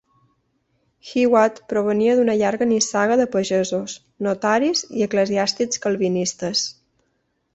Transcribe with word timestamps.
Hewat 1.09 1.59
provenia 1.73 2.15
d'una 2.19 2.35
llarga 2.39 2.67
nissaga 2.71 3.17
de 3.21 3.27
pagesos, 3.35 3.97
notaris 4.29 4.83
i 5.01 5.07
eclesiàstics 5.09 5.83
calvinistes. 5.87 6.65